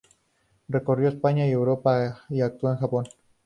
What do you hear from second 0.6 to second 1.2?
Recorrió